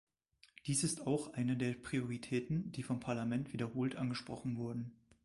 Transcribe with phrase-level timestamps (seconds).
[0.65, 4.93] Dies ist auch eine der Prioritäten, die vom Parlament wiederholt angesprochen wurden.